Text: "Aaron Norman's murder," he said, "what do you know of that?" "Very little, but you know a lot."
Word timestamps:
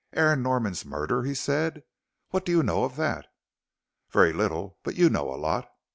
"Aaron 0.13 0.41
Norman's 0.41 0.83
murder," 0.83 1.21
he 1.21 1.35
said, 1.35 1.83
"what 2.31 2.43
do 2.43 2.51
you 2.51 2.63
know 2.63 2.85
of 2.85 2.95
that?" 2.95 3.27
"Very 4.09 4.33
little, 4.33 4.79
but 4.81 4.95
you 4.95 5.11
know 5.11 5.31
a 5.31 5.37
lot." 5.37 5.69